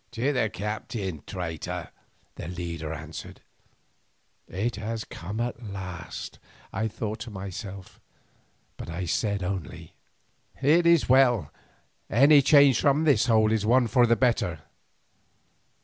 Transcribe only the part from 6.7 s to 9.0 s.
I thought to myself, but